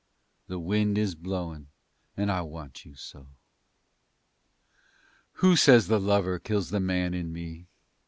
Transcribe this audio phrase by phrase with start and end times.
[0.47, 1.67] The wind is blowin'
[2.17, 3.27] and I want you so.
[5.33, 7.67] Who says the lover kills the man in me?